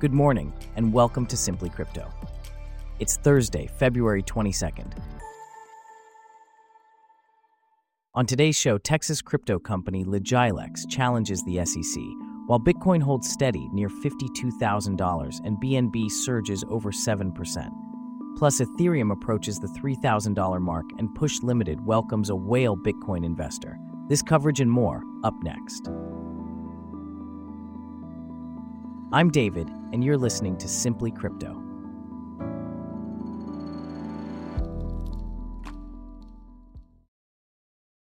[0.00, 2.08] Good morning, and welcome to Simply Crypto.
[3.00, 4.92] It's Thursday, February 22nd.
[8.14, 12.00] On today's show, Texas crypto company Lejilex challenges the SEC,
[12.46, 17.68] while Bitcoin holds steady near $52,000 and BNB surges over 7%.
[18.36, 23.76] Plus, Ethereum approaches the $3,000 mark and Push Limited welcomes a whale Bitcoin investor.
[24.08, 25.88] This coverage and more up next.
[29.10, 31.58] I'm David, and you're listening to Simply Crypto.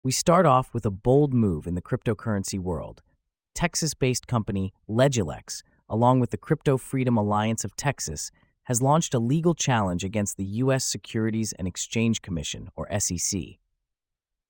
[0.02, 3.02] We start off with a bold move in the cryptocurrency world.
[3.53, 8.31] Texas based company Lejilex, along with the Crypto Freedom Alliance of Texas,
[8.63, 10.85] has launched a legal challenge against the U.S.
[10.85, 13.58] Securities and Exchange Commission, or SEC.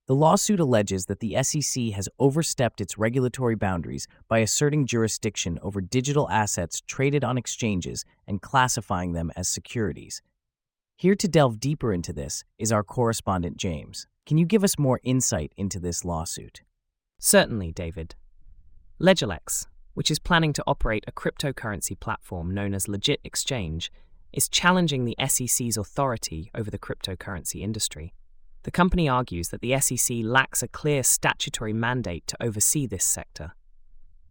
[0.05, 5.79] The lawsuit alleges that the SEC has overstepped its regulatory boundaries by asserting jurisdiction over
[5.79, 10.21] digital assets traded on exchanges and classifying them as securities.
[10.97, 14.05] Here to delve deeper into this is our correspondent James.
[14.25, 16.63] Can you give us more insight into this lawsuit?
[17.19, 18.15] Certainly, David.
[18.99, 23.89] Lejilex, which is planning to operate a cryptocurrency platform known as Legit Exchange,
[24.33, 28.13] is challenging the SEC's authority over the cryptocurrency industry.
[28.63, 33.53] The company argues that the SEC lacks a clear statutory mandate to oversee this sector.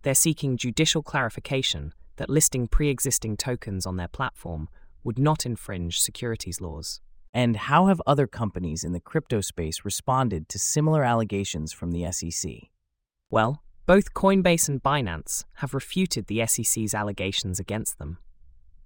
[0.02, 4.68] They're seeking judicial clarification that listing pre existing tokens on their platform
[5.04, 7.00] would not infringe securities laws.
[7.34, 12.10] And how have other companies in the crypto space responded to similar allegations from the
[12.12, 12.52] SEC?
[13.30, 18.18] Well, both Coinbase and Binance have refuted the SEC's allegations against them.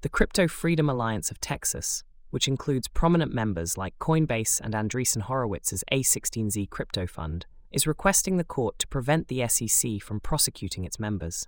[0.02, 5.84] The Crypto Freedom Alliance of Texas, which includes prominent members like Coinbase and Andreessen Horowitz's
[5.92, 11.46] A16Z crypto fund, is requesting the court to prevent the SEC from prosecuting its members.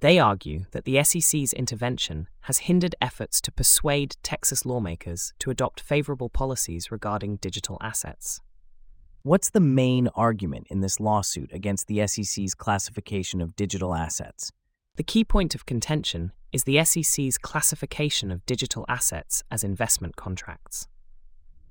[0.00, 5.80] They argue that the SEC's intervention has hindered efforts to persuade Texas lawmakers to adopt
[5.80, 8.40] favorable policies regarding digital assets.
[9.22, 14.50] What's the main argument in this lawsuit against the SEC's classification of digital assets?
[15.00, 20.88] The key point of contention is the SEC's classification of digital assets as investment contracts.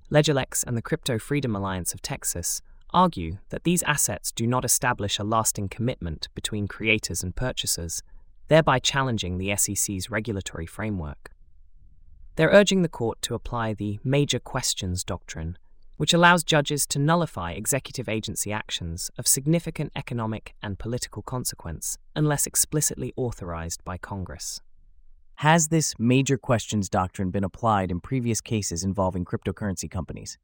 [0.09, 5.19] Lejilex and the Crypto Freedom Alliance of Texas argue that these assets do not establish
[5.19, 8.01] a lasting commitment between creators and purchasers,
[8.47, 11.29] thereby challenging the SEC's regulatory framework.
[12.35, 15.55] They're urging the court to apply the major questions doctrine
[15.99, 22.47] which allows judges to nullify executive agency actions of significant economic and political consequence unless
[22.47, 24.61] explicitly authorized by Congress.
[25.35, 30.37] Has this major questions doctrine been applied in previous cases involving cryptocurrency companies?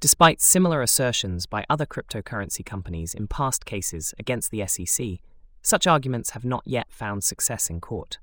[0.00, 5.18] Despite similar assertions by other cryptocurrency companies in past cases against the SEC,
[5.60, 8.18] such arguments have not yet found success in court.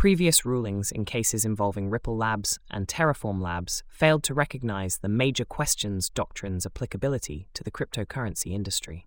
[0.00, 5.44] Previous rulings in cases involving Ripple Labs and Terraform Labs failed to recognize the major
[5.44, 9.06] questions doctrine's applicability to the cryptocurrency industry.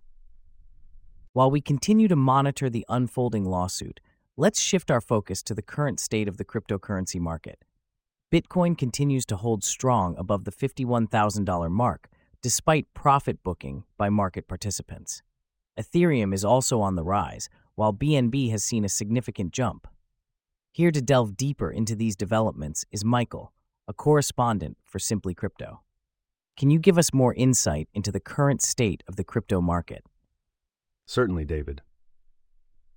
[1.32, 3.98] While we continue to monitor the unfolding lawsuit,
[4.36, 7.64] let's shift our focus to the current state of the cryptocurrency market.
[8.32, 12.08] Bitcoin continues to hold strong above the $51,000 mark,
[12.40, 15.24] despite profit booking by market participants.
[15.76, 19.88] Ethereum is also on the rise, while BNB has seen a significant jump.
[20.74, 23.52] Here to delve deeper into these developments is Michael,
[23.86, 25.82] a correspondent for Simply Crypto.
[26.56, 30.02] Can you give us more insight into the current state of the crypto market?
[31.06, 31.82] Certainly, David.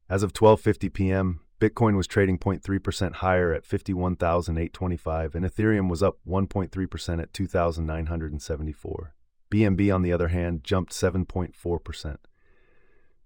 [0.09, 6.17] As of 12:50 p.m., Bitcoin was trading 0.3% higher at 51,825 and Ethereum was up
[6.27, 9.13] 1.3% at 2,974.
[9.51, 12.17] BNB on the other hand jumped 7.4%.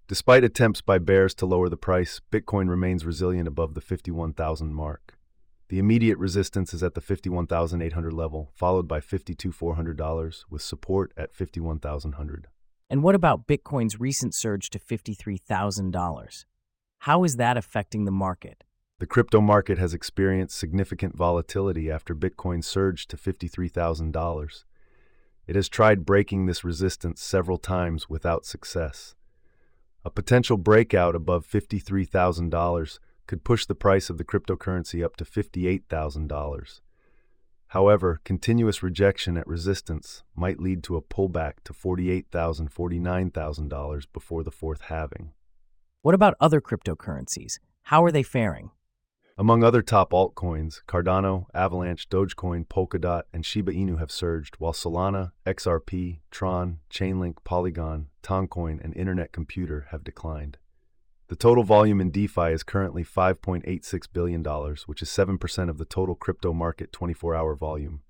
[0.08, 5.16] Despite attempts by bears to lower the price, Bitcoin remains resilient above the 51,000 mark.
[5.68, 12.48] The immediate resistance is at the 51,800 level, followed by $52,400 with support at 51,100.
[12.90, 16.44] And what about Bitcoin's recent surge to $53,000?
[16.98, 18.64] How is that affecting the market?
[18.98, 24.64] The crypto market has experienced significant volatility after Bitcoin surged to $53,000.
[25.46, 29.14] It has tried breaking this resistance several times without success.
[30.04, 36.80] A potential breakout above $53,000 could push the price of the cryptocurrency up to $58,000.
[37.68, 44.50] However, continuous rejection at resistance might lead to a pullback to $48,000, $49,000 before the
[44.50, 45.32] fourth halving.
[46.02, 47.60] What about other cryptocurrencies?
[47.84, 48.72] How are they faring?
[49.42, 55.32] Among other top altcoins, Cardano, Avalanche, Dogecoin, Polkadot, and Shiba Inu have surged, while Solana,
[55.44, 60.58] XRP, Tron, Chainlink, Polygon, Toncoin, and Internet Computer have declined.
[61.26, 64.44] The total volume in DeFi is currently $5.86 billion,
[64.86, 68.02] which is 7% of the total crypto market 24 hour volume.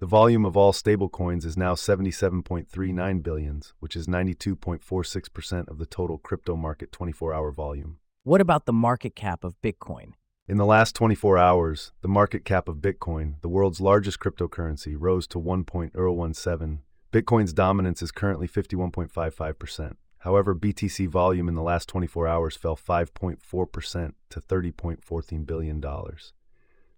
[0.00, 6.18] The volume of all stablecoins is now 77.39 billions, which is 92.46% of the total
[6.18, 7.98] crypto market 24 hour volume.
[8.24, 10.14] What about the market cap of Bitcoin?
[10.52, 15.26] In the last 24 hours, the market cap of Bitcoin, the world's largest cryptocurrency, rose
[15.28, 16.78] to 1.017.
[17.10, 19.94] Bitcoin's dominance is currently 51.55%.
[20.18, 25.82] However, BTC volume in the last 24 hours fell 5.4% to $30.14 billion.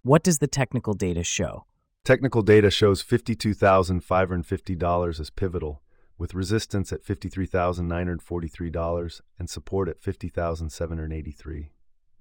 [0.03, 1.67] What does the technical data show?
[2.03, 5.81] Technical data shows $52,550 as pivotal,
[6.19, 11.69] with resistance at $53,943 and support at $50,783.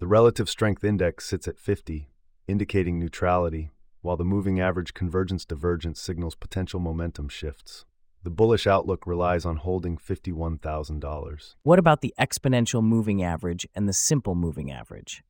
[0.03, 2.09] The relative strength index sits at 50,
[2.45, 3.71] indicating neutrality,
[4.01, 7.85] while the moving average convergence divergence signals potential momentum shifts.
[8.21, 11.55] The bullish outlook relies on holding $51,000.
[11.63, 15.23] What about the exponential moving average and the simple moving average?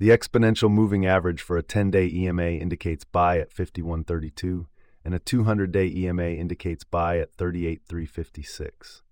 [0.00, 4.66] The exponential moving average for a 10 day EMA indicates buy at 5132,
[5.04, 9.02] and a 200 day EMA indicates buy at 38356.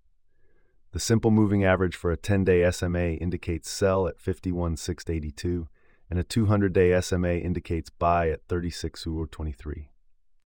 [0.95, 5.67] The simple moving average for a 10 day SMA indicates sell at 51682,
[6.09, 9.91] and a 200 day SMA indicates buy at 36023.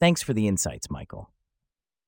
[0.01, 1.31] Thanks for the insights, Michael.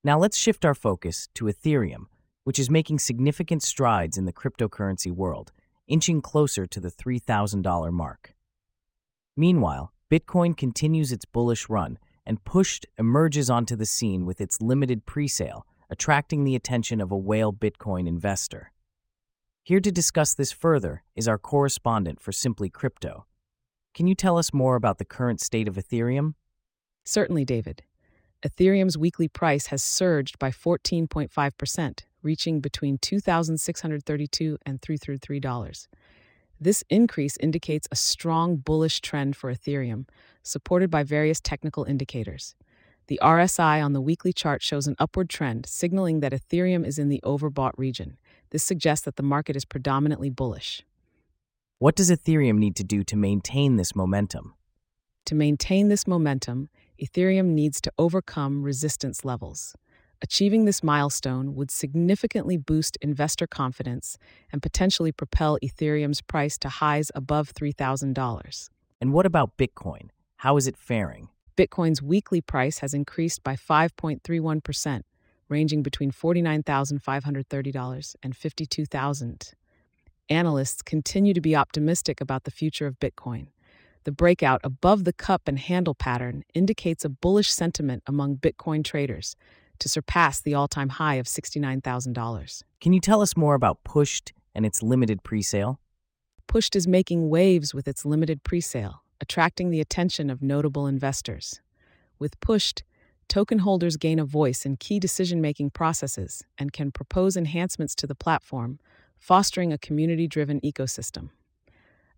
[0.03, 2.07] Now let's shift our focus to Ethereum,
[2.45, 5.53] which is making significant strides in the cryptocurrency world
[5.87, 8.35] inching closer to the $3,000 mark.
[9.37, 15.05] Meanwhile, Bitcoin continues its bullish run and Pushd emerges onto the scene with its limited
[15.05, 18.73] presale, attracting the attention of a whale Bitcoin investor.
[19.65, 23.27] Here to discuss this further is our correspondent for Simply Crypto.
[23.93, 26.35] Can you tell us more about the current state of Ethereum?
[27.05, 27.83] Certainly, David.
[28.43, 35.89] Ethereum's weekly price has surged by 14.5%, reaching between 2,632 and $333.
[36.61, 40.07] This increase indicates a strong bullish trend for Ethereum,
[40.43, 42.55] supported by various technical indicators.
[43.11, 47.09] The RSI on the weekly chart shows an upward trend, signaling that Ethereum is in
[47.09, 48.19] the overbought region.
[48.51, 50.87] This suggests that the market is predominantly bullish.
[51.81, 54.55] What does Ethereum need to do to maintain this momentum?
[55.27, 56.69] To maintain this momentum,
[57.03, 59.75] Ethereum needs to overcome resistance levels.
[60.23, 64.19] Achieving this milestone would significantly boost investor confidence
[64.53, 68.69] and potentially propel Ethereum's price to highs above $3,000.
[69.01, 70.11] And what about Bitcoin?
[70.37, 71.29] How is it faring?
[71.61, 75.03] Bitcoin's weekly price has increased by 5.31%,
[75.51, 79.53] ranging between $49,530 and 52,000.
[80.31, 83.49] Analysts continue to be optimistic about the future of Bitcoin.
[84.05, 89.37] The breakout above the cup and handle pattern indicates a bullish sentiment among Bitcoin traders,
[89.81, 92.62] to surpass the all time high of $69,000.
[92.81, 95.77] Can you tell us more about Pushd and its limited presale?
[96.49, 101.61] Pushd is making waves with its limited presale, attracting the attention of notable investors.
[102.19, 102.83] With Pushd,
[103.29, 108.07] token holders gain a voice in key decision making processes and can propose enhancements to
[108.07, 108.79] the platform,
[109.19, 111.31] fostering a community driven ecosystem.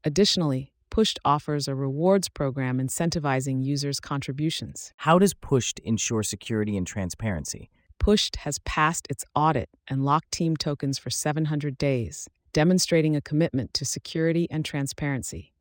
[0.05, 4.93] Additionally, Pushd offers a rewards program incentivizing users' contributions.
[4.99, 7.71] How does Pushd ensure security and transparency?
[7.99, 13.73] Pushd has passed its audit and locked team tokens for 700 days, demonstrating a commitment
[13.75, 15.55] to security and transparency.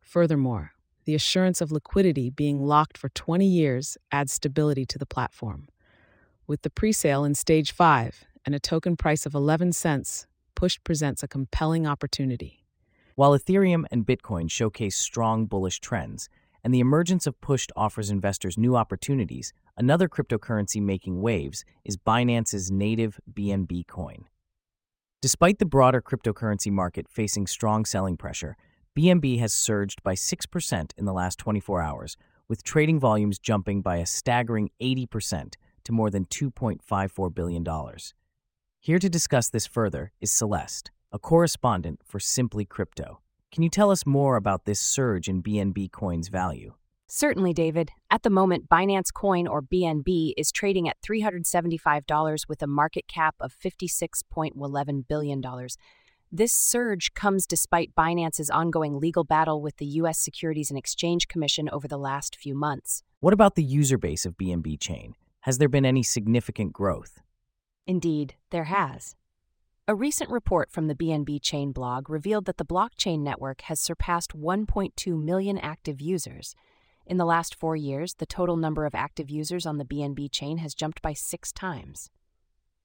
[0.00, 0.72] Furthermore,
[1.04, 5.68] the assurance of liquidity being locked for 20 years adds stability to the platform.
[6.46, 11.22] With the presale in stage 5 and a token price of 11 cents, Pushd presents
[11.22, 12.64] a compelling opportunity.
[13.16, 16.28] While Ethereum and Bitcoin showcase strong bullish trends,
[16.62, 22.70] and the emergence of Pushd offers investors new opportunities, another cryptocurrency making waves is Binance's
[22.70, 24.24] native BNB coin.
[25.20, 28.56] Despite the broader cryptocurrency market facing strong selling pressure,
[28.96, 33.96] BNB has surged by 6% in the last 24 hours, with trading volumes jumping by
[33.96, 37.66] a staggering 80% to more than $2.54 billion.
[38.78, 43.20] Here to discuss this further is Celeste, a correspondent for Simply Crypto.
[43.50, 46.74] Can you tell us more about this surge in BNB coin's value?
[47.08, 47.90] Certainly, David.
[48.10, 53.34] At the moment, Binance Coin or BNB is trading at $375 with a market cap
[53.40, 55.42] of $56.11 billion.
[56.32, 60.18] This surge comes despite Binance's ongoing legal battle with the U.S.
[60.18, 63.02] Securities and Exchange Commission over the last few months.
[63.20, 65.14] What about the user base of BNB Chain?
[65.40, 67.20] Has there been any significant growth?
[67.86, 69.14] Indeed, there has.
[69.86, 74.36] A recent report from the BNB Chain blog revealed that the blockchain network has surpassed
[74.36, 76.54] 1.2 million active users.
[77.06, 80.56] In the last four years, the total number of active users on the BNB chain
[80.58, 82.08] has jumped by six times.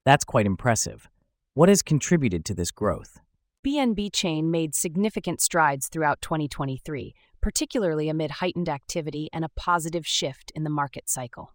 [0.04, 1.08] That's quite impressive.
[1.54, 3.18] What has contributed to this growth?
[3.62, 10.50] BNB Chain made significant strides throughout 2023, particularly amid heightened activity and a positive shift
[10.54, 11.52] in the market cycle.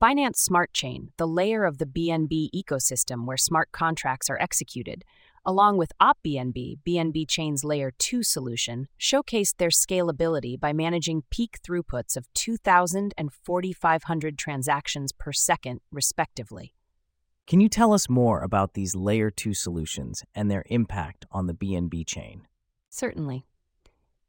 [0.00, 5.04] Binance Smart Chain, the layer of the BNB ecosystem where smart contracts are executed,
[5.44, 12.16] along with OpBNB, BNB Chain's Layer 2 solution, showcased their scalability by managing peak throughputs
[12.16, 16.72] of 2,000 and 4,500 transactions per second, respectively.
[17.46, 21.54] Can you tell us more about these Layer 2 solutions and their impact on the
[21.54, 22.48] BNB chain?
[22.90, 23.46] Certainly.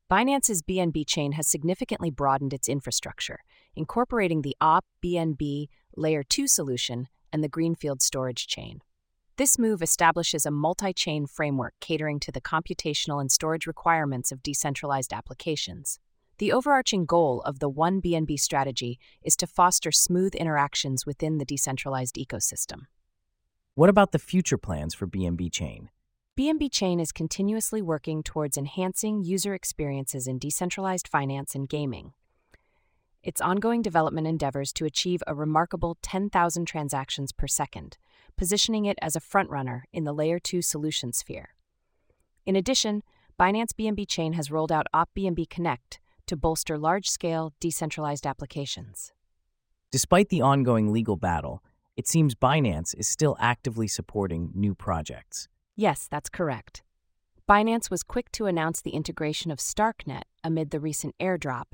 [0.07, 3.39] Binance's BNB chain has significantly broadened its infrastructure,
[3.75, 8.81] incorporating the OP BNB Layer 2 solution and the Greenfield storage chain.
[9.37, 14.43] This move establishes a multi chain framework catering to the computational and storage requirements of
[14.43, 15.97] decentralized applications.
[16.37, 21.45] The overarching goal of the One BNB strategy is to foster smooth interactions within the
[21.45, 22.81] decentralized ecosystem.
[23.77, 25.91] What about the future plans for BNB Chain?
[26.35, 32.13] BNB Chain is continuously working towards enhancing user experiences in decentralized finance and gaming.
[33.21, 37.99] Its ongoing development endeavors to achieve a remarkable 10,000 transactions per second,
[38.35, 41.49] positioning it as a frontrunner in the Layer 2 solution sphere.
[42.47, 43.03] In addition,
[43.39, 49.13] Binance BNB Chain has rolled out OpBNB Connect to bolster large scale, decentralized applications.
[49.91, 51.61] Despite the ongoing legal battle,
[51.97, 55.49] it seems Binance is still actively supporting new projects.
[55.75, 56.83] Yes, that's correct.
[57.49, 61.65] Binance was quick to announce the integration of Starknet amid the recent airdrop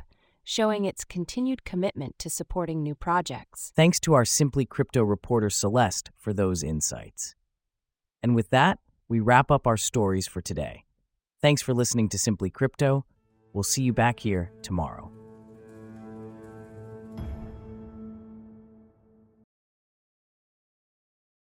[0.43, 3.71] showing its continued commitment to supporting new projects.
[3.75, 7.35] Thanks to our Simply Crypto reporter Celeste for those insights.
[8.21, 10.83] And with that, we wrap up our stories for today.
[11.41, 13.05] Thanks for listening to Simply Crypto.
[13.53, 15.12] We'll see you back here tomorrow.